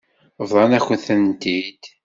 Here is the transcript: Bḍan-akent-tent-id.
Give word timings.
Bḍan-akent-tent-id. 0.47 1.81